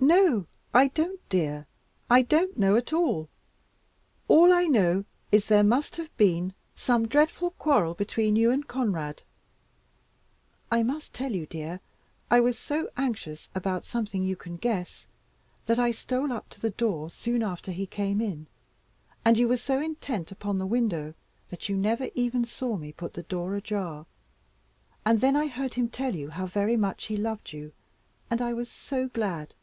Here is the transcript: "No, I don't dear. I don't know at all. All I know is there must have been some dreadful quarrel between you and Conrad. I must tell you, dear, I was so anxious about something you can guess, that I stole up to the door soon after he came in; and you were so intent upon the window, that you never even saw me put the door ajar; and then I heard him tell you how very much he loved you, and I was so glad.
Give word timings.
"No, 0.00 0.44
I 0.74 0.88
don't 0.88 1.26
dear. 1.30 1.66
I 2.10 2.20
don't 2.20 2.58
know 2.58 2.76
at 2.76 2.92
all. 2.92 3.30
All 4.28 4.52
I 4.52 4.64
know 4.66 5.06
is 5.32 5.46
there 5.46 5.64
must 5.64 5.96
have 5.96 6.14
been 6.18 6.52
some 6.76 7.08
dreadful 7.08 7.52
quarrel 7.52 7.94
between 7.94 8.36
you 8.36 8.50
and 8.50 8.68
Conrad. 8.68 9.22
I 10.70 10.82
must 10.82 11.14
tell 11.14 11.32
you, 11.32 11.46
dear, 11.46 11.80
I 12.30 12.38
was 12.40 12.58
so 12.58 12.90
anxious 12.98 13.48
about 13.54 13.86
something 13.86 14.22
you 14.22 14.36
can 14.36 14.58
guess, 14.58 15.06
that 15.64 15.78
I 15.78 15.90
stole 15.90 16.34
up 16.34 16.50
to 16.50 16.60
the 16.60 16.68
door 16.70 17.08
soon 17.08 17.42
after 17.42 17.72
he 17.72 17.86
came 17.86 18.20
in; 18.20 18.46
and 19.24 19.38
you 19.38 19.48
were 19.48 19.56
so 19.56 19.80
intent 19.80 20.30
upon 20.30 20.58
the 20.58 20.66
window, 20.66 21.14
that 21.48 21.70
you 21.70 21.78
never 21.78 22.10
even 22.14 22.44
saw 22.44 22.76
me 22.76 22.92
put 22.92 23.14
the 23.14 23.22
door 23.22 23.54
ajar; 23.54 24.04
and 25.06 25.22
then 25.22 25.34
I 25.34 25.46
heard 25.46 25.72
him 25.72 25.88
tell 25.88 26.14
you 26.14 26.28
how 26.28 26.44
very 26.44 26.76
much 26.76 27.04
he 27.06 27.16
loved 27.16 27.54
you, 27.54 27.72
and 28.28 28.42
I 28.42 28.52
was 28.52 28.68
so 28.68 29.08
glad. 29.08 29.54